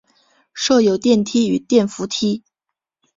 [0.55, 2.41] 设有电梯与电扶梯。